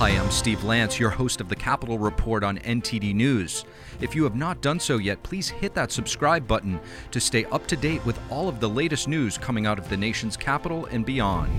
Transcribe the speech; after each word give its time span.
Hi, 0.00 0.08
I'm 0.16 0.30
Steve 0.30 0.64
Lance, 0.64 0.98
your 0.98 1.10
host 1.10 1.42
of 1.42 1.50
the 1.50 1.54
Capitol 1.54 1.98
Report 1.98 2.42
on 2.42 2.56
NTD 2.60 3.14
News. 3.14 3.66
If 4.00 4.14
you 4.14 4.24
have 4.24 4.34
not 4.34 4.62
done 4.62 4.80
so 4.80 4.96
yet, 4.96 5.22
please 5.22 5.50
hit 5.50 5.74
that 5.74 5.92
subscribe 5.92 6.48
button 6.48 6.80
to 7.10 7.20
stay 7.20 7.44
up 7.44 7.66
to 7.66 7.76
date 7.76 8.02
with 8.06 8.18
all 8.30 8.48
of 8.48 8.60
the 8.60 8.68
latest 8.70 9.08
news 9.08 9.36
coming 9.36 9.66
out 9.66 9.78
of 9.78 9.90
the 9.90 9.98
nation's 9.98 10.38
capital 10.38 10.86
and 10.86 11.04
beyond. 11.04 11.52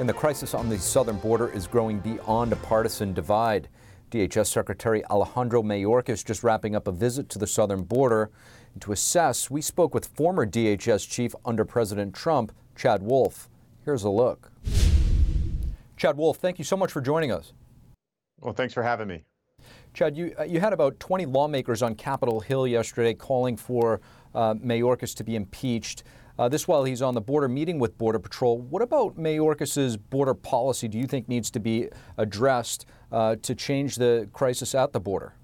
And 0.00 0.08
the 0.08 0.12
crisis 0.12 0.54
on 0.54 0.68
the 0.68 0.76
southern 0.76 1.18
border 1.18 1.48
is 1.50 1.68
growing 1.68 2.00
beyond 2.00 2.52
a 2.52 2.56
partisan 2.56 3.12
divide. 3.12 3.68
DHS 4.10 4.48
Secretary 4.48 5.04
Alejandro 5.04 5.62
Mayorkas 5.62 6.24
just 6.24 6.42
wrapping 6.42 6.74
up 6.74 6.88
a 6.88 6.92
visit 6.92 7.28
to 7.28 7.38
the 7.38 7.46
southern 7.46 7.84
border. 7.84 8.28
And 8.72 8.82
to 8.82 8.90
assess, 8.90 9.48
we 9.48 9.62
spoke 9.62 9.94
with 9.94 10.06
former 10.06 10.44
DHS 10.44 11.08
chief 11.08 11.32
under 11.44 11.64
President 11.64 12.12
Trump, 12.12 12.50
Chad 12.74 13.04
Wolf. 13.04 13.48
Here's 13.84 14.02
a 14.02 14.10
look. 14.10 14.51
Chad 16.02 16.16
Wolf, 16.16 16.38
thank 16.38 16.58
you 16.58 16.64
so 16.64 16.76
much 16.76 16.90
for 16.90 17.00
joining 17.00 17.30
us. 17.30 17.52
Well, 18.40 18.52
thanks 18.52 18.74
for 18.74 18.82
having 18.82 19.06
me. 19.06 19.22
Chad, 19.94 20.16
you, 20.16 20.34
uh, 20.36 20.42
you 20.42 20.58
had 20.58 20.72
about 20.72 20.98
20 20.98 21.26
lawmakers 21.26 21.80
on 21.80 21.94
Capitol 21.94 22.40
Hill 22.40 22.66
yesterday 22.66 23.14
calling 23.14 23.56
for 23.56 24.00
uh, 24.34 24.54
Mayorkas 24.54 25.14
to 25.14 25.22
be 25.22 25.36
impeached. 25.36 26.02
Uh, 26.40 26.48
this 26.48 26.66
while 26.66 26.82
he's 26.82 27.02
on 27.02 27.14
the 27.14 27.20
border 27.20 27.46
meeting 27.46 27.78
with 27.78 27.96
Border 27.98 28.18
Patrol. 28.18 28.58
What 28.58 28.82
about 28.82 29.16
Mayorkas's 29.16 29.96
border 29.96 30.34
policy 30.34 30.88
do 30.88 30.98
you 30.98 31.06
think 31.06 31.28
needs 31.28 31.52
to 31.52 31.60
be 31.60 31.88
addressed 32.18 32.84
uh, 33.12 33.36
to 33.36 33.54
change 33.54 33.94
the 33.94 34.28
crisis 34.32 34.74
at 34.74 34.92
the 34.92 34.98
border? 34.98 35.34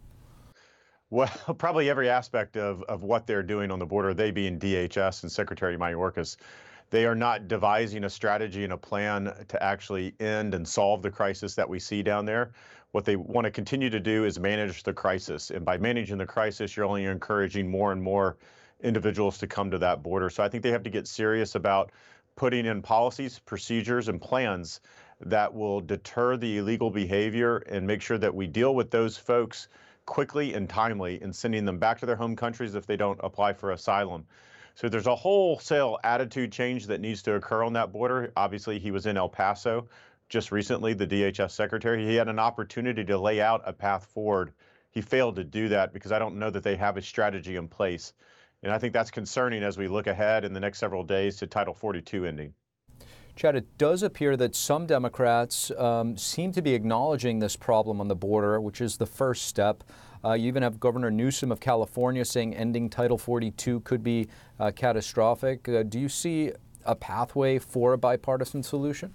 Well, 1.10 1.30
probably 1.58 1.88
every 1.88 2.08
aspect 2.08 2.56
of, 2.56 2.82
of 2.88 3.04
what 3.04 3.28
they're 3.28 3.44
doing 3.44 3.70
on 3.70 3.78
the 3.78 3.86
border, 3.86 4.12
they 4.12 4.32
being 4.32 4.58
DHS 4.58 5.22
and 5.22 5.30
Secretary 5.30 5.76
Mayorkas, 5.76 6.36
they 6.90 7.04
are 7.04 7.14
not 7.14 7.48
devising 7.48 8.04
a 8.04 8.10
strategy 8.10 8.64
and 8.64 8.72
a 8.72 8.76
plan 8.76 9.34
to 9.48 9.62
actually 9.62 10.14
end 10.20 10.54
and 10.54 10.66
solve 10.66 11.02
the 11.02 11.10
crisis 11.10 11.54
that 11.54 11.68
we 11.68 11.78
see 11.78 12.02
down 12.02 12.24
there. 12.24 12.52
What 12.92 13.04
they 13.04 13.16
want 13.16 13.44
to 13.44 13.50
continue 13.50 13.90
to 13.90 14.00
do 14.00 14.24
is 14.24 14.38
manage 14.40 14.82
the 14.82 14.94
crisis. 14.94 15.50
And 15.50 15.64
by 15.64 15.76
managing 15.76 16.16
the 16.16 16.26
crisis, 16.26 16.76
you're 16.76 16.86
only 16.86 17.04
encouraging 17.04 17.70
more 17.70 17.92
and 17.92 18.02
more 18.02 18.38
individuals 18.82 19.38
to 19.38 19.46
come 19.46 19.70
to 19.70 19.78
that 19.78 20.02
border. 20.02 20.30
So 20.30 20.42
I 20.42 20.48
think 20.48 20.62
they 20.62 20.70
have 20.70 20.84
to 20.84 20.90
get 20.90 21.06
serious 21.06 21.54
about 21.54 21.92
putting 22.36 22.64
in 22.64 22.80
policies, 22.80 23.38
procedures, 23.40 24.08
and 24.08 24.20
plans 24.20 24.80
that 25.20 25.52
will 25.52 25.80
deter 25.80 26.36
the 26.36 26.58
illegal 26.58 26.90
behavior 26.90 27.58
and 27.58 27.86
make 27.86 28.00
sure 28.00 28.18
that 28.18 28.34
we 28.34 28.46
deal 28.46 28.74
with 28.74 28.90
those 28.90 29.16
folks 29.16 29.68
quickly 30.06 30.54
and 30.54 30.70
timely 30.70 31.20
and 31.20 31.34
sending 31.34 31.64
them 31.64 31.78
back 31.78 31.98
to 31.98 32.06
their 32.06 32.16
home 32.16 32.36
countries 32.36 32.74
if 32.74 32.86
they 32.86 32.96
don't 32.96 33.20
apply 33.22 33.52
for 33.52 33.72
asylum. 33.72 34.24
So 34.78 34.88
there's 34.88 35.08
a 35.08 35.16
wholesale 35.16 35.98
attitude 36.04 36.52
change 36.52 36.86
that 36.86 37.00
needs 37.00 37.20
to 37.22 37.34
occur 37.34 37.64
on 37.64 37.72
that 37.72 37.90
border. 37.90 38.32
Obviously, 38.36 38.78
he 38.78 38.92
was 38.92 39.06
in 39.06 39.16
El 39.16 39.28
Paso 39.28 39.88
just 40.28 40.52
recently, 40.52 40.94
the 40.94 41.04
DHS 41.04 41.50
secretary. 41.50 42.06
He 42.06 42.14
had 42.14 42.28
an 42.28 42.38
opportunity 42.38 43.04
to 43.04 43.18
lay 43.18 43.40
out 43.40 43.60
a 43.64 43.72
path 43.72 44.06
forward. 44.06 44.52
He 44.92 45.00
failed 45.00 45.34
to 45.34 45.42
do 45.42 45.68
that 45.70 45.92
because 45.92 46.12
I 46.12 46.20
don't 46.20 46.38
know 46.38 46.48
that 46.50 46.62
they 46.62 46.76
have 46.76 46.96
a 46.96 47.02
strategy 47.02 47.56
in 47.56 47.66
place. 47.66 48.12
And 48.62 48.70
I 48.70 48.78
think 48.78 48.92
that's 48.92 49.10
concerning 49.10 49.64
as 49.64 49.76
we 49.76 49.88
look 49.88 50.06
ahead 50.06 50.44
in 50.44 50.52
the 50.52 50.60
next 50.60 50.78
several 50.78 51.02
days 51.02 51.38
to 51.38 51.48
Title 51.48 51.74
42 51.74 52.24
ending. 52.24 52.54
Chad, 53.34 53.56
it 53.56 53.78
does 53.78 54.04
appear 54.04 54.36
that 54.36 54.54
some 54.54 54.86
Democrats 54.86 55.72
um, 55.72 56.16
seem 56.16 56.52
to 56.52 56.62
be 56.62 56.74
acknowledging 56.74 57.40
this 57.40 57.56
problem 57.56 58.00
on 58.00 58.06
the 58.06 58.14
border, 58.14 58.60
which 58.60 58.80
is 58.80 58.96
the 58.96 59.06
first 59.06 59.46
step. 59.46 59.82
Uh, 60.24 60.32
you 60.32 60.46
even 60.46 60.62
have 60.62 60.80
Governor 60.80 61.10
Newsom 61.10 61.52
of 61.52 61.60
California 61.60 62.24
saying 62.24 62.54
ending 62.54 62.90
Title 62.90 63.18
42 63.18 63.80
could 63.80 64.02
be 64.02 64.28
uh, 64.58 64.70
catastrophic. 64.74 65.68
Uh, 65.68 65.82
do 65.82 65.98
you 65.98 66.08
see 66.08 66.52
a 66.84 66.94
pathway 66.94 67.58
for 67.58 67.92
a 67.92 67.98
bipartisan 67.98 68.62
solution? 68.62 69.12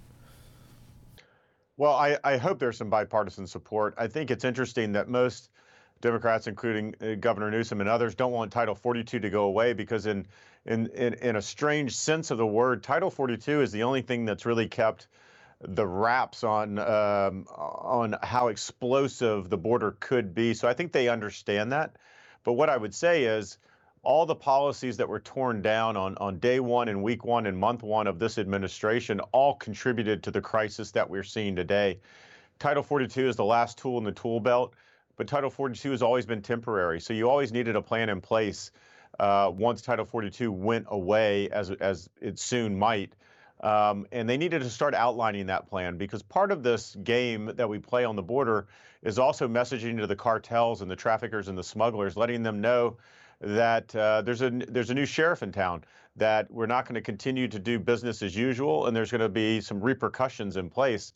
Well, 1.78 1.94
I, 1.94 2.18
I, 2.24 2.38
hope 2.38 2.60
there's 2.60 2.78
some 2.78 2.90
bipartisan 2.90 3.48
support. 3.48 3.96
I 3.98 4.08
think 4.08 4.30
it's 4.30 4.44
interesting 4.44 4.92
that 4.92 5.10
most 5.10 5.50
Democrats, 6.02 6.46
including 6.48 6.94
uh, 7.02 7.16
Governor 7.16 7.50
Newsom 7.50 7.80
and 7.82 7.90
others, 7.90 8.14
don't 8.14 8.32
want 8.32 8.52
Title 8.52 8.76
42 8.76 9.20
to 9.20 9.30
go 9.30 9.46
away 9.46 9.74
because, 9.74 10.06
in, 10.06 10.26
in, 10.66 10.88
in, 10.88 11.16
in 11.16 11.38
a 11.38 11.42
strange 11.42 11.96
sense 11.96 12.30
of 12.30 12.38
the 12.38 12.46
word, 12.46 12.84
Title 12.84 13.10
42 13.10 13.62
is 13.62 13.72
the 13.72 13.82
only 13.82 14.04
thing 14.04 14.24
that's 14.24 14.46
really 14.46 14.68
kept 14.68 15.08
the 15.64 15.86
wraps 15.86 16.44
on 16.44 16.80
um, 16.80 17.46
on 17.56 18.16
how 18.22 18.48
explosive 18.48 19.50
the 19.50 19.58
border 19.58 19.96
could 20.00 20.34
be. 20.34 20.54
So 20.54 20.68
I 20.68 20.74
think 20.74 20.92
they 20.92 21.10
understand 21.10 21.72
that. 21.72 21.96
But 22.44 22.54
what 22.54 22.70
I 22.70 22.78
would 22.78 22.94
say 22.94 23.24
is 23.26 23.58
all 24.04 24.26
the 24.26 24.36
policies 24.36 24.98
that 24.98 25.08
were 25.08 25.20
torn 25.20 25.62
down 25.62 25.96
on, 25.96 26.18
on 26.18 26.40
day 26.40 26.60
one 26.60 26.90
and 26.90 27.02
week 27.02 27.24
one 27.24 27.46
and 27.46 27.58
month 27.58 27.84
one 27.84 28.08
of 28.08 28.20
this 28.20 28.38
administration 28.38 29.22
all 29.32 29.56
contributed 29.56 30.24
to 30.24 30.32
the 30.32 30.42
crisis 30.42 30.92
that 30.92 31.10
we're 31.10 31.24
seeing 31.24 31.56
today. 31.56 32.00
Title 32.60 32.84
42 32.84 33.30
is 33.30 33.36
the 33.38 33.46
last 33.46 33.78
tool 33.78 33.98
in 33.98 34.04
the 34.04 34.12
tool 34.12 34.40
belt 34.40 34.74
but 35.16 35.28
Title 35.28 35.50
42 35.50 35.92
has 35.92 36.02
always 36.02 36.26
been 36.26 36.42
temporary. 36.42 37.00
So 37.00 37.14
you 37.14 37.30
always 37.30 37.52
needed 37.52 37.76
a 37.76 37.82
plan 37.82 38.10
in 38.10 38.22
place 38.22 38.72
uh, 39.20 39.52
once 39.54 39.82
Title 39.82 40.06
42 40.06 40.52
went 40.52 40.88
away, 40.90 41.50
as, 41.50 41.70
as 41.72 42.10
it 42.20 42.40
soon 42.40 42.78
might. 42.78 43.14
Um, 43.64 44.06
and 44.12 44.30
they 44.30 44.36
needed 44.36 44.60
to 44.60 44.70
start 44.70 44.94
outlining 44.94 45.46
that 45.46 45.68
plan 45.68 45.98
because 45.98 46.22
part 46.22 46.52
of 46.52 46.64
this 46.64 46.98
game 47.02 47.50
that 47.56 47.70
we 47.70 47.80
play 47.80 48.04
on 48.04 48.18
the 48.18 48.22
border 48.22 48.68
is 49.04 49.18
also 49.18 49.48
messaging 49.48 49.98
to 50.00 50.06
the 50.06 50.18
cartels 50.18 50.82
and 50.82 50.92
the 50.92 50.98
traffickers 50.98 51.48
and 51.48 51.58
the 51.58 51.64
smugglers, 51.64 52.18
letting 52.18 52.44
them 52.44 52.60
know 52.60 52.98
that 53.40 53.96
uh, 53.96 54.22
there's 54.22 54.42
a 54.42 54.50
there's 54.50 54.90
a 54.90 54.94
new 54.94 55.06
sheriff 55.06 55.44
in 55.44 55.54
town, 55.54 55.82
that 56.18 56.52
we're 56.52 56.66
not 56.66 56.86
going 56.86 56.96
to 56.96 57.02
continue 57.02 57.48
to 57.48 57.58
do 57.58 57.80
business 57.80 58.22
as 58.22 58.36
usual, 58.36 58.88
and 58.88 58.96
there's 58.96 59.12
going 59.12 59.22
to 59.22 59.30
be 59.30 59.62
some 59.62 59.80
repercussions 59.80 60.58
in 60.58 60.70
place. 60.70 61.14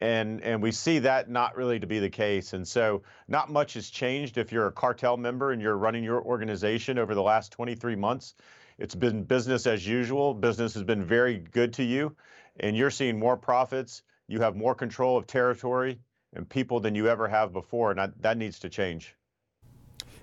And 0.00 0.42
and 0.42 0.62
we 0.62 0.72
see 0.72 0.98
that 1.00 1.28
not 1.28 1.56
really 1.56 1.78
to 1.78 1.86
be 1.86 1.98
the 1.98 2.10
case. 2.10 2.54
And 2.54 2.66
so 2.66 3.02
not 3.28 3.50
much 3.50 3.74
has 3.74 3.90
changed 3.90 4.38
if 4.38 4.50
you're 4.50 4.68
a 4.68 4.72
cartel 4.72 5.18
member 5.18 5.52
and 5.52 5.60
you're 5.60 5.76
running 5.76 6.04
your 6.04 6.22
organization 6.22 6.98
over 6.98 7.14
the 7.14 7.22
last 7.22 7.52
23 7.52 7.96
months 7.96 8.34
it's 8.78 8.94
been 8.94 9.22
business 9.22 9.66
as 9.66 9.86
usual 9.86 10.34
business 10.34 10.74
has 10.74 10.82
been 10.82 11.04
very 11.04 11.38
good 11.38 11.72
to 11.72 11.84
you 11.84 12.14
and 12.60 12.76
you're 12.76 12.90
seeing 12.90 13.18
more 13.18 13.36
profits 13.36 14.02
you 14.28 14.40
have 14.40 14.56
more 14.56 14.74
control 14.74 15.16
of 15.16 15.26
territory 15.26 15.98
and 16.34 16.48
people 16.48 16.80
than 16.80 16.94
you 16.94 17.08
ever 17.08 17.28
have 17.28 17.52
before 17.52 17.90
and 17.90 17.98
that, 17.98 18.22
that 18.22 18.36
needs 18.36 18.58
to 18.58 18.68
change 18.68 19.14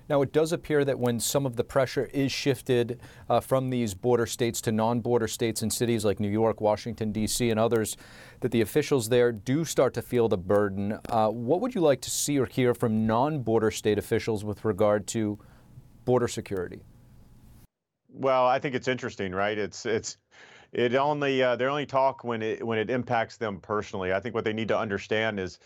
now, 0.06 0.20
it 0.20 0.32
does 0.32 0.52
appear 0.52 0.84
that 0.84 0.98
when 0.98 1.18
some 1.18 1.46
of 1.46 1.56
the 1.56 1.64
pressure 1.64 2.10
is 2.12 2.30
shifted 2.30 3.00
uh, 3.30 3.40
from 3.40 3.70
these 3.70 3.94
border 3.94 4.26
states 4.26 4.60
to 4.62 4.72
non 4.72 5.00
border 5.00 5.26
states 5.26 5.62
and 5.62 5.72
cities 5.72 6.04
like 6.04 6.20
New 6.20 6.28
York, 6.28 6.60
Washington, 6.60 7.10
D.C., 7.10 7.48
and 7.48 7.58
others, 7.58 7.96
that 8.40 8.52
the 8.52 8.60
officials 8.60 9.08
there 9.08 9.32
do 9.32 9.64
start 9.64 9.94
to 9.94 10.02
feel 10.02 10.28
the 10.28 10.36
burden. 10.36 10.98
Uh, 11.08 11.28
what 11.28 11.62
would 11.62 11.74
you 11.74 11.80
like 11.80 12.02
to 12.02 12.10
see 12.10 12.38
or 12.38 12.44
hear 12.44 12.74
from 12.74 13.06
non 13.06 13.40
border 13.42 13.70
state 13.70 13.98
officials 13.98 14.44
with 14.44 14.64
regard 14.64 15.06
to 15.08 15.38
border 16.04 16.28
security? 16.28 16.82
Well, 18.14 18.46
I 18.46 18.58
think 18.60 18.74
it's 18.74 18.88
interesting, 18.88 19.32
right? 19.32 19.58
It's, 19.58 19.86
it's, 19.86 20.16
it 20.72 20.94
only 20.94 21.42
uh, 21.42 21.56
they 21.56 21.66
only 21.66 21.86
talk 21.86 22.24
when 22.24 22.42
it 22.42 22.64
when 22.66 22.78
it 22.78 22.90
impacts 22.90 23.36
them 23.36 23.60
personally. 23.60 24.12
I 24.12 24.20
think 24.20 24.34
what 24.34 24.44
they 24.44 24.52
need 24.52 24.68
to 24.68 24.78
understand 24.78 25.38
is 25.38 25.60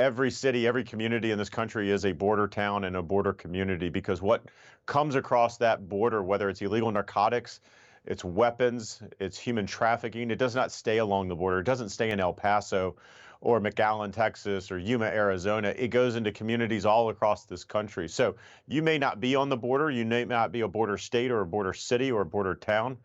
every 0.00 0.30
city, 0.30 0.66
every 0.66 0.82
community 0.84 1.30
in 1.30 1.38
this 1.38 1.48
country 1.48 1.90
is 1.90 2.04
a 2.04 2.12
border 2.12 2.48
town 2.48 2.84
and 2.84 2.96
a 2.96 3.02
border 3.02 3.32
community 3.32 3.88
because 3.88 4.20
what 4.20 4.44
comes 4.86 5.14
across 5.14 5.58
that 5.58 5.88
border, 5.88 6.22
whether 6.22 6.48
it's 6.48 6.60
illegal 6.60 6.90
narcotics, 6.90 7.60
it's 8.04 8.24
weapons, 8.24 9.00
it's 9.20 9.38
human 9.38 9.66
trafficking, 9.66 10.30
it 10.30 10.38
does 10.38 10.56
not 10.56 10.72
stay 10.72 10.98
along 10.98 11.28
the 11.28 11.36
border. 11.36 11.60
It 11.60 11.64
doesn't 11.64 11.90
stay 11.90 12.10
in 12.10 12.18
El 12.18 12.32
Paso 12.32 12.96
or 13.40 13.60
McAllen, 13.60 14.12
Texas 14.12 14.70
or 14.70 14.78
Yuma, 14.78 15.06
Arizona. 15.06 15.72
It 15.76 15.88
goes 15.88 16.16
into 16.16 16.32
communities 16.32 16.84
all 16.84 17.08
across 17.08 17.44
this 17.44 17.64
country. 17.64 18.08
So 18.08 18.34
you 18.66 18.82
may 18.82 18.98
not 18.98 19.20
be 19.20 19.36
on 19.36 19.48
the 19.48 19.56
border, 19.56 19.90
you 19.90 20.04
may 20.04 20.24
not 20.24 20.50
be 20.50 20.62
a 20.62 20.68
border 20.68 20.98
state 20.98 21.30
or 21.30 21.40
a 21.40 21.46
border 21.46 21.72
city 21.72 22.10
or 22.10 22.22
a 22.22 22.26
border 22.26 22.54
town, 22.54 22.98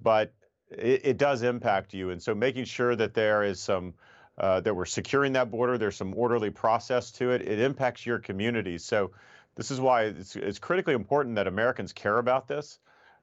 but 0.00 0.32
it, 0.70 1.02
it 1.04 1.16
does 1.18 1.42
impact 1.42 1.94
you. 1.94 2.10
And 2.10 2.20
so 2.20 2.34
making 2.34 2.64
sure 2.64 2.96
that 2.96 3.14
there 3.14 3.44
is 3.44 3.60
some 3.60 3.94
uh, 4.38 4.60
that 4.60 4.74
we're 4.74 4.84
securing 4.84 5.32
that 5.32 5.50
border. 5.50 5.78
There's 5.78 5.96
some 5.96 6.14
orderly 6.14 6.50
process 6.50 7.10
to 7.12 7.30
it. 7.32 7.42
It 7.42 7.58
impacts 7.58 8.06
your 8.06 8.20
communities. 8.20 8.84
So 8.84 9.10
this 9.56 9.72
is 9.72 9.80
why 9.80 10.04
it's, 10.04 10.36
it's 10.36 10.60
critically 10.60 10.94
important 10.94 11.34
that 11.36 11.48
Americans 11.48 11.92
care 11.92 12.18
about 12.18 12.46
this. 12.46 12.78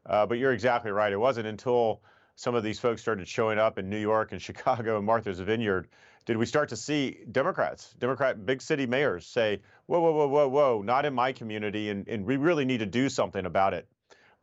Uh, 0.05 0.25
but 0.25 0.37
you're 0.37 0.51
exactly 0.51 0.91
right. 0.91 1.11
It 1.11 1.17
wasn't 1.17 1.47
until 1.47 2.01
some 2.35 2.53
of 2.53 2.63
these 2.63 2.79
folks 2.79 3.01
started 3.01 3.27
showing 3.27 3.57
up 3.57 3.79
in 3.79 3.89
New 3.89 3.99
York 3.99 4.33
and 4.33 4.41
Chicago 4.41 4.97
and 4.97 5.05
Martha's 5.05 5.39
Vineyard 5.39 5.87
did 6.25 6.37
we 6.37 6.45
start 6.45 6.69
to 6.69 6.75
see 6.75 7.19
Democrats, 7.31 7.93
Democrat 7.99 8.45
big 8.45 8.61
city 8.61 8.87
mayors 8.87 9.27
say, 9.27 9.61
whoa, 9.85 9.99
whoa, 9.99 10.11
whoa, 10.11 10.27
whoa, 10.27 10.47
whoa, 10.47 10.81
not 10.81 11.05
in 11.05 11.13
my 11.13 11.31
community, 11.31 11.89
and, 11.89 12.07
and 12.07 12.25
we 12.25 12.37
really 12.37 12.65
need 12.65 12.79
to 12.79 12.85
do 12.85 13.09
something 13.09 13.45
about 13.45 13.73
it. 13.73 13.87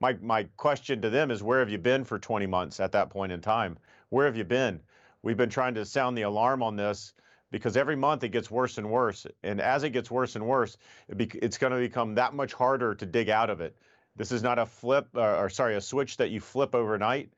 My, 0.01 0.17
my 0.21 0.45
question 0.57 1.03
to 1.03 1.11
them 1.11 1.31
is, 1.31 1.43
where 1.43 1.59
have 1.59 1.71
you 1.71 1.79
been 1.79 2.05
for 2.05 2.19
20 2.19 2.47
months 2.47 2.81
at 2.81 2.93
that 2.93 3.11
point 3.11 3.33
in 3.33 3.41
time? 3.41 3.79
Where 4.11 4.27
have 4.27 4.37
you 4.37 4.45
been? 4.45 4.81
We've 5.23 5.37
been 5.37 5.51
trying 5.51 5.75
to 5.75 5.85
sound 5.85 6.17
the 6.17 6.23
alarm 6.23 6.63
on 6.63 6.77
this 6.77 7.15
because 7.51 7.77
every 7.77 7.97
month 7.97 8.25
it 8.25 8.31
gets 8.31 8.51
worse 8.51 8.79
and 8.79 8.91
worse. 8.91 9.27
And 9.43 9.61
as 9.61 9.83
it 9.83 9.91
gets 9.91 10.11
worse 10.11 10.37
and 10.37 10.47
worse, 10.47 10.77
it 11.09 11.17
be, 11.17 11.31
it's 11.41 11.59
going 11.59 11.73
to 11.73 11.79
become 11.79 12.15
that 12.15 12.35
much 12.35 12.53
harder 12.53 12.95
to 12.95 13.07
dig 13.07 13.29
out 13.29 13.51
of 13.51 13.61
it. 13.61 13.77
This 14.17 14.33
is 14.33 14.43
not 14.43 14.59
a 14.59 14.67
flip, 14.67 15.09
uh, 15.17 15.39
or 15.39 15.49
sorry, 15.49 15.77
a 15.77 15.81
switch 15.81 16.17
that 16.19 16.31
you 16.31 16.41
flip 16.41 16.75
overnight. 16.75 17.33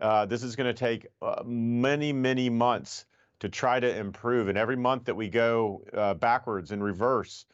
Uh, 0.00 0.26
this 0.26 0.42
is 0.42 0.56
going 0.56 0.72
to 0.72 0.78
take 0.78 1.06
uh, 1.22 1.42
many, 1.44 2.12
many 2.12 2.50
months 2.50 3.06
to 3.40 3.48
try 3.48 3.80
to 3.80 3.96
improve. 3.96 4.48
And 4.48 4.56
every 4.56 4.76
month 4.76 5.04
that 5.04 5.14
we 5.14 5.28
go 5.28 5.82
uh, 5.94 6.14
backwards 6.14 6.70
and 6.70 6.82
reverse, 6.82 7.46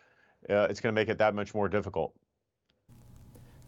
uh, 0.49 0.67
it's 0.71 0.81
going 0.81 0.95
to 0.95 1.01
make 1.01 1.09
it 1.09 1.19
that 1.19 1.35
much 1.35 1.55
more 1.55 1.69
difficult. 1.69 2.15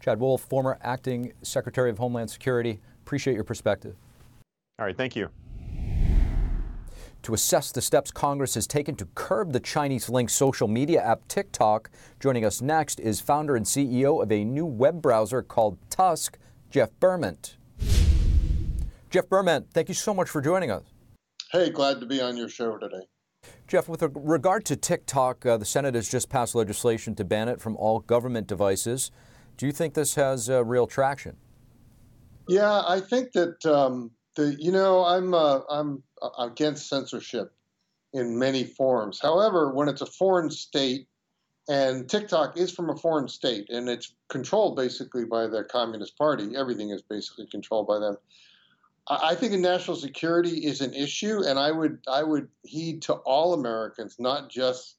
Chad 0.01 0.19
Wolf, 0.19 0.41
former 0.43 0.77
acting 0.81 1.33
Secretary 1.41 1.89
of 1.89 1.97
Homeland 1.97 2.29
Security, 2.29 2.79
appreciate 3.03 3.33
your 3.33 3.43
perspective. 3.43 3.95
All 4.77 4.85
right, 4.85 4.95
thank 4.95 5.15
you. 5.15 5.29
To 7.23 7.33
assess 7.33 7.71
the 7.71 7.81
steps 7.81 8.11
Congress 8.11 8.53
has 8.53 8.67
taken 8.67 8.95
to 8.97 9.07
curb 9.15 9.51
the 9.51 9.59
Chinese 9.59 10.09
linked 10.09 10.31
social 10.31 10.67
media 10.67 11.01
app 11.01 11.27
TikTok, 11.27 11.89
joining 12.19 12.45
us 12.45 12.61
next 12.61 12.99
is 12.99 13.19
founder 13.19 13.55
and 13.55 13.65
CEO 13.65 14.21
of 14.21 14.31
a 14.31 14.43
new 14.43 14.65
web 14.65 15.01
browser 15.01 15.41
called 15.41 15.79
Tusk, 15.89 16.37
Jeff 16.69 16.91
Bermant. 16.99 17.55
Jeff 19.09 19.27
Bermant, 19.27 19.71
thank 19.71 19.87
you 19.87 19.95
so 19.95 20.13
much 20.13 20.29
for 20.29 20.39
joining 20.39 20.69
us. 20.69 20.83
Hey, 21.51 21.69
glad 21.69 21.99
to 21.99 22.05
be 22.05 22.21
on 22.21 22.37
your 22.37 22.49
show 22.49 22.77
today. 22.77 23.07
Jeff, 23.67 23.87
with 23.87 24.03
regard 24.15 24.65
to 24.65 24.75
TikTok, 24.75 25.45
uh, 25.45 25.57
the 25.57 25.65
Senate 25.65 25.95
has 25.95 26.09
just 26.09 26.29
passed 26.29 26.55
legislation 26.55 27.15
to 27.15 27.23
ban 27.23 27.47
it 27.47 27.61
from 27.61 27.75
all 27.77 27.99
government 27.99 28.47
devices. 28.47 29.11
Do 29.57 29.65
you 29.65 29.71
think 29.71 29.93
this 29.93 30.15
has 30.15 30.49
uh, 30.49 30.63
real 30.65 30.87
traction? 30.87 31.37
Yeah, 32.47 32.83
I 32.87 32.99
think 32.99 33.31
that 33.33 33.65
um, 33.65 34.11
the 34.35 34.55
you 34.59 34.71
know 34.71 35.03
I'm 35.03 35.33
uh, 35.33 35.61
I'm 35.69 36.03
against 36.37 36.89
censorship 36.89 37.53
in 38.13 38.37
many 38.37 38.63
forms. 38.63 39.19
However, 39.21 39.71
when 39.73 39.87
it's 39.87 40.01
a 40.01 40.05
foreign 40.05 40.49
state, 40.49 41.07
and 41.67 42.07
TikTok 42.07 42.57
is 42.57 42.71
from 42.71 42.89
a 42.89 42.95
foreign 42.95 43.27
state, 43.27 43.67
and 43.69 43.89
it's 43.89 44.13
controlled 44.29 44.75
basically 44.75 45.25
by 45.25 45.47
the 45.47 45.63
Communist 45.63 46.17
Party. 46.17 46.55
Everything 46.55 46.91
is 46.91 47.01
basically 47.01 47.47
controlled 47.47 47.87
by 47.87 47.99
them. 47.99 48.17
I 49.07 49.35
think 49.35 49.53
national 49.53 49.97
security 49.97 50.65
is 50.65 50.81
an 50.81 50.93
issue, 50.93 51.43
and 51.45 51.59
I 51.59 51.71
would 51.71 51.99
I 52.07 52.23
would 52.23 52.47
heed 52.63 53.03
to 53.03 53.13
all 53.13 53.53
Americans, 53.53 54.15
not 54.19 54.49
just 54.49 54.97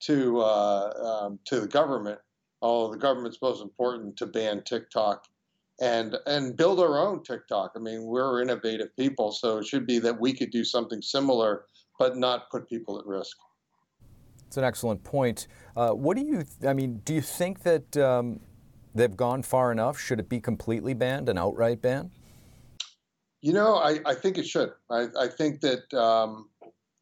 to 0.00 0.40
uh, 0.40 1.22
um, 1.24 1.38
to 1.46 1.60
the 1.60 1.66
government. 1.66 2.20
Although 2.62 2.92
the 2.92 2.98
government's 2.98 3.38
most 3.42 3.60
important 3.60 4.16
to 4.18 4.26
ban 4.26 4.62
TikTok 4.62 5.26
and 5.80 6.16
and 6.26 6.56
build 6.56 6.78
our 6.78 6.98
own 6.98 7.22
TikTok. 7.22 7.72
I 7.74 7.80
mean, 7.80 8.04
we're 8.04 8.40
innovative 8.40 8.94
people, 8.96 9.32
so 9.32 9.58
it 9.58 9.66
should 9.66 9.86
be 9.86 9.98
that 9.98 10.18
we 10.18 10.32
could 10.32 10.50
do 10.50 10.64
something 10.64 11.02
similar, 11.02 11.64
but 11.98 12.16
not 12.16 12.50
put 12.50 12.68
people 12.68 12.98
at 12.98 13.06
risk. 13.06 13.36
It's 14.46 14.56
an 14.56 14.64
excellent 14.64 15.02
point. 15.02 15.48
Uh, 15.76 15.90
what 15.90 16.16
do 16.16 16.24
you? 16.24 16.44
I 16.66 16.72
mean, 16.72 17.00
do 17.04 17.14
you 17.14 17.20
think 17.20 17.64
that 17.64 17.96
um, 17.96 18.38
they've 18.94 19.16
gone 19.16 19.42
far 19.42 19.72
enough? 19.72 19.98
Should 19.98 20.20
it 20.20 20.28
be 20.28 20.40
completely 20.40 20.94
banned, 20.94 21.28
an 21.28 21.36
outright 21.36 21.82
ban? 21.82 22.12
You 23.44 23.52
know, 23.52 23.74
I, 23.74 23.98
I 24.06 24.14
think 24.14 24.38
it 24.38 24.46
should. 24.46 24.72
I, 24.90 25.08
I 25.20 25.28
think 25.28 25.60
that 25.60 25.92
um, 25.92 26.48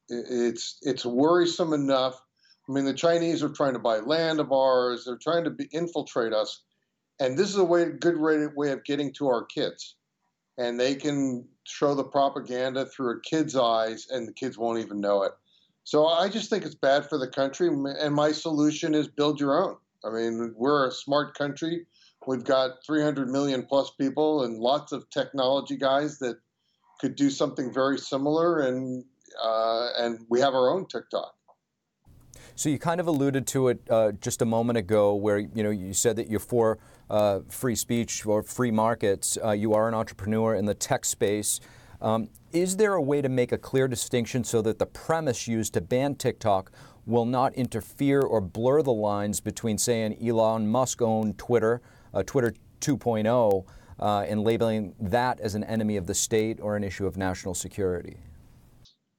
it's 0.08 0.76
it's 0.82 1.06
worrisome 1.06 1.72
enough. 1.72 2.20
I 2.68 2.72
mean, 2.72 2.84
the 2.84 2.94
Chinese 2.94 3.44
are 3.44 3.48
trying 3.48 3.74
to 3.74 3.78
buy 3.78 3.98
land 3.98 4.40
of 4.40 4.50
ours. 4.50 5.04
They're 5.04 5.16
trying 5.22 5.44
to 5.44 5.50
be, 5.50 5.68
infiltrate 5.70 6.32
us, 6.32 6.64
and 7.20 7.38
this 7.38 7.48
is 7.48 7.58
a 7.58 7.64
way, 7.64 7.84
good 7.90 8.18
way, 8.18 8.44
way 8.56 8.72
of 8.72 8.82
getting 8.82 9.12
to 9.18 9.28
our 9.28 9.44
kids. 9.44 9.94
And 10.58 10.80
they 10.80 10.96
can 10.96 11.46
show 11.62 11.94
the 11.94 12.02
propaganda 12.02 12.86
through 12.86 13.18
a 13.18 13.20
kid's 13.20 13.54
eyes, 13.54 14.08
and 14.10 14.26
the 14.26 14.32
kids 14.32 14.58
won't 14.58 14.80
even 14.80 15.00
know 15.00 15.22
it. 15.22 15.32
So 15.84 16.08
I 16.08 16.28
just 16.28 16.50
think 16.50 16.64
it's 16.64 16.74
bad 16.74 17.08
for 17.08 17.18
the 17.18 17.28
country. 17.28 17.68
And 17.68 18.14
my 18.16 18.32
solution 18.32 18.96
is 18.96 19.06
build 19.06 19.38
your 19.38 19.62
own. 19.62 19.76
I 20.04 20.10
mean, 20.10 20.54
we're 20.56 20.88
a 20.88 20.90
smart 20.90 21.38
country. 21.38 21.86
We've 22.26 22.44
got 22.44 22.84
300 22.86 23.28
million 23.28 23.64
plus 23.64 23.90
people 23.90 24.44
and 24.44 24.58
lots 24.58 24.92
of 24.92 25.08
technology 25.10 25.76
guys 25.76 26.18
that 26.18 26.38
could 27.00 27.16
do 27.16 27.30
something 27.30 27.72
very 27.72 27.98
similar, 27.98 28.60
and 28.60 29.04
uh, 29.42 29.88
and 29.98 30.20
we 30.28 30.40
have 30.40 30.54
our 30.54 30.70
own 30.70 30.86
TikTok. 30.86 31.34
So 32.54 32.68
you 32.68 32.78
kind 32.78 33.00
of 33.00 33.06
alluded 33.06 33.46
to 33.48 33.68
it 33.68 33.80
uh, 33.90 34.12
just 34.12 34.42
a 34.42 34.44
moment 34.44 34.76
ago, 34.76 35.14
where 35.14 35.38
you 35.38 35.62
know 35.62 35.70
you 35.70 35.92
said 35.94 36.16
that 36.16 36.30
you're 36.30 36.38
for 36.38 36.78
uh, 37.10 37.40
free 37.48 37.74
speech 37.74 38.24
or 38.24 38.42
free 38.42 38.70
markets. 38.70 39.36
Uh, 39.42 39.50
you 39.50 39.74
are 39.74 39.88
an 39.88 39.94
entrepreneur 39.94 40.54
in 40.54 40.66
the 40.66 40.74
tech 40.74 41.04
space. 41.04 41.60
Um, 42.00 42.28
is 42.52 42.76
there 42.76 42.94
a 42.94 43.02
way 43.02 43.22
to 43.22 43.28
make 43.28 43.52
a 43.52 43.58
clear 43.58 43.88
distinction 43.88 44.44
so 44.44 44.60
that 44.62 44.78
the 44.78 44.86
premise 44.86 45.46
used 45.46 45.74
to 45.74 45.80
ban 45.80 46.16
TikTok 46.16 46.72
will 47.06 47.24
not 47.24 47.54
interfere 47.54 48.20
or 48.20 48.40
blur 48.40 48.82
the 48.82 48.92
lines 48.92 49.40
between, 49.40 49.78
say, 49.78 50.02
an 50.02 50.14
Elon 50.24 50.68
Musk-owned 50.68 51.38
Twitter? 51.38 51.80
Uh, 52.14 52.22
Twitter 52.24 52.54
2.0 52.80 53.64
uh, 54.00 54.24
and 54.28 54.42
labeling 54.42 54.94
that 55.00 55.40
as 55.40 55.54
an 55.54 55.64
enemy 55.64 55.96
of 55.96 56.06
the 56.06 56.14
state 56.14 56.58
or 56.60 56.76
an 56.76 56.84
issue 56.84 57.06
of 57.06 57.16
national 57.16 57.54
security? 57.54 58.16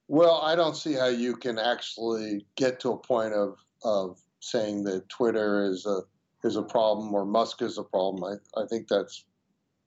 Well, 0.08 0.40
I 0.42 0.54
don't 0.54 0.76
see 0.76 0.92
how 0.92 1.06
you 1.06 1.36
can 1.36 1.58
actually 1.58 2.46
get 2.56 2.80
to 2.80 2.90
a 2.90 2.96
point 2.96 3.32
of, 3.32 3.56
of 3.82 4.20
saying 4.40 4.84
that 4.84 5.08
Twitter 5.08 5.64
is 5.64 5.86
a 5.86 6.02
is 6.44 6.56
a 6.56 6.62
problem 6.62 7.14
or 7.14 7.24
Musk 7.24 7.62
is 7.62 7.78
a 7.78 7.82
problem. 7.82 8.22
I, 8.22 8.60
I 8.60 8.66
think 8.66 8.86
that's 8.86 9.24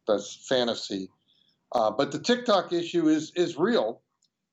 that's 0.07 0.47
fantasy. 0.47 1.09
Uh, 1.71 1.91
but 1.91 2.11
the 2.11 2.19
TikTok 2.19 2.73
issue 2.73 3.07
is 3.07 3.31
is 3.35 3.57
real, 3.57 4.01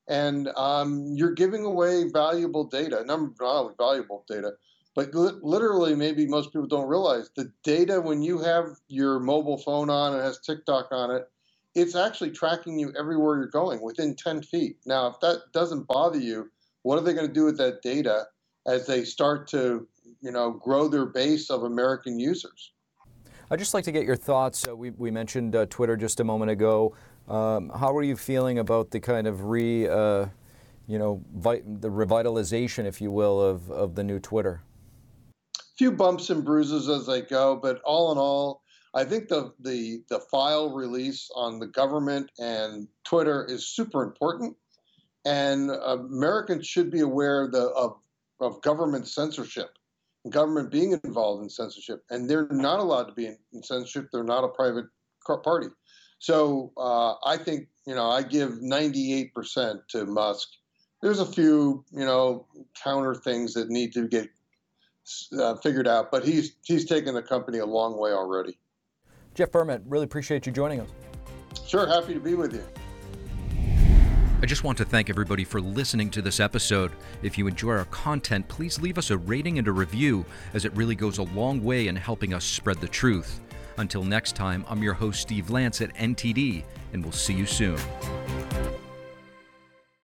and 0.08 0.48
um, 0.56 1.14
you're 1.14 1.32
giving 1.32 1.64
away 1.64 2.10
valuable 2.12 2.64
data. 2.64 3.02
Number 3.06 3.32
not 3.40 3.56
only 3.56 3.74
valuable 3.78 4.24
data, 4.28 4.52
but 4.94 5.14
li- 5.14 5.38
literally, 5.42 5.94
maybe 5.94 6.26
most 6.26 6.52
people 6.52 6.68
don't 6.68 6.88
realize 6.88 7.30
the 7.36 7.52
data 7.62 8.00
when 8.00 8.22
you 8.22 8.38
have 8.38 8.66
your 8.88 9.18
mobile 9.18 9.58
phone 9.58 9.90
on 9.90 10.14
and 10.14 10.22
has 10.22 10.38
TikTok 10.40 10.88
on 10.92 11.10
it, 11.10 11.28
it's 11.74 11.96
actually 11.96 12.30
tracking 12.30 12.78
you 12.78 12.92
everywhere 12.98 13.36
you're 13.36 13.46
going 13.48 13.82
within 13.82 14.14
10 14.14 14.42
feet. 14.42 14.78
Now, 14.86 15.08
if 15.08 15.20
that 15.20 15.42
doesn't 15.52 15.88
bother 15.88 16.18
you, 16.18 16.50
what 16.82 16.98
are 16.98 17.02
they 17.02 17.14
going 17.14 17.26
to 17.26 17.32
do 17.32 17.44
with 17.44 17.58
that 17.58 17.82
data 17.82 18.26
as 18.66 18.86
they 18.86 19.04
start 19.04 19.48
to, 19.48 19.86
you 20.20 20.30
know, 20.30 20.52
grow 20.52 20.86
their 20.86 21.06
base 21.06 21.50
of 21.50 21.64
American 21.64 22.20
users? 22.20 22.72
I'd 23.50 23.58
just 23.58 23.74
like 23.74 23.84
to 23.84 23.92
get 23.92 24.04
your 24.04 24.16
thoughts. 24.16 24.66
Uh, 24.68 24.76
we, 24.76 24.90
we 24.90 25.10
mentioned 25.10 25.56
uh, 25.56 25.66
Twitter 25.66 25.96
just 25.96 26.20
a 26.20 26.24
moment 26.24 26.50
ago. 26.50 26.94
Um, 27.28 27.70
how 27.70 27.96
are 27.96 28.02
you 28.02 28.16
feeling 28.16 28.58
about 28.58 28.90
the 28.90 29.00
kind 29.00 29.26
of 29.26 29.46
re, 29.46 29.88
uh, 29.88 30.26
you 30.86 30.98
know, 30.98 31.22
vi- 31.34 31.62
the 31.64 31.88
revitalization, 31.88 32.84
if 32.84 33.00
you 33.00 33.10
will, 33.10 33.40
of, 33.40 33.70
of 33.70 33.96
the 33.96 34.04
new 34.04 34.20
Twitter? 34.20 34.62
Few 35.76 35.92
bumps 35.92 36.30
and 36.30 36.44
bruises 36.44 36.88
as 36.88 37.06
they 37.06 37.22
go, 37.22 37.56
but 37.56 37.80
all 37.84 38.12
in 38.12 38.18
all, 38.18 38.62
I 38.94 39.04
think 39.04 39.28
the 39.28 39.52
the 39.60 40.02
the 40.08 40.20
file 40.20 40.72
release 40.72 41.28
on 41.34 41.58
the 41.58 41.66
government 41.66 42.30
and 42.38 42.86
Twitter 43.04 43.44
is 43.44 43.68
super 43.68 44.02
important, 44.02 44.56
and 45.24 45.70
Americans 45.70 46.66
should 46.66 46.90
be 46.90 47.00
aware 47.00 47.44
of 47.44 47.52
the 47.52 47.66
of, 47.70 47.96
of 48.40 48.62
government 48.62 49.08
censorship, 49.08 49.70
government 50.30 50.70
being 50.70 50.98
involved 51.02 51.42
in 51.42 51.50
censorship, 51.50 52.04
and 52.10 52.30
they're 52.30 52.46
not 52.50 52.78
allowed 52.78 53.04
to 53.04 53.12
be 53.14 53.26
in, 53.26 53.36
in 53.52 53.62
censorship. 53.64 54.08
They're 54.12 54.22
not 54.22 54.44
a 54.44 54.48
private 54.48 54.86
party. 55.42 55.68
So 56.20 56.72
uh, 56.76 57.14
I 57.24 57.36
think 57.36 57.66
you 57.86 57.96
know 57.96 58.08
I 58.08 58.22
give 58.22 58.50
98% 58.50 59.80
to 59.88 60.06
Musk. 60.06 60.48
There's 61.02 61.18
a 61.18 61.26
few 61.26 61.84
you 61.90 62.04
know 62.04 62.46
counter 62.82 63.16
things 63.16 63.54
that 63.54 63.70
need 63.70 63.92
to 63.94 64.06
get 64.06 64.28
uh, 65.38 65.56
figured 65.56 65.88
out. 65.88 66.10
But 66.10 66.24
he's 66.24 66.56
he's 66.62 66.84
taken 66.84 67.14
the 67.14 67.22
company 67.22 67.58
a 67.58 67.66
long 67.66 67.98
way 67.98 68.12
already. 68.12 68.58
Jeff 69.34 69.50
Bermant, 69.50 69.82
really 69.86 70.04
appreciate 70.04 70.46
you 70.46 70.52
joining 70.52 70.80
us. 70.80 70.88
Sure, 71.66 71.86
happy 71.86 72.14
to 72.14 72.20
be 72.20 72.34
with 72.34 72.52
you. 72.52 72.64
I 74.42 74.46
just 74.46 74.62
want 74.62 74.76
to 74.78 74.84
thank 74.84 75.08
everybody 75.08 75.42
for 75.42 75.60
listening 75.60 76.10
to 76.10 76.20
this 76.20 76.38
episode. 76.38 76.92
If 77.22 77.38
you 77.38 77.46
enjoy 77.46 77.72
our 77.72 77.86
content, 77.86 78.46
please 78.46 78.78
leave 78.78 78.98
us 78.98 79.10
a 79.10 79.16
rating 79.16 79.58
and 79.58 79.66
a 79.66 79.72
review, 79.72 80.26
as 80.52 80.66
it 80.66 80.76
really 80.76 80.94
goes 80.94 81.16
a 81.16 81.22
long 81.22 81.64
way 81.64 81.88
in 81.88 81.96
helping 81.96 82.34
us 82.34 82.44
spread 82.44 82.78
the 82.78 82.88
truth. 82.88 83.40
Until 83.78 84.04
next 84.04 84.36
time, 84.36 84.64
I'm 84.68 84.82
your 84.82 84.92
host, 84.92 85.22
Steve 85.22 85.48
Lance 85.48 85.80
at 85.80 85.94
NTD, 85.94 86.62
and 86.92 87.02
we'll 87.02 87.12
see 87.12 87.32
you 87.32 87.46
soon. 87.46 87.78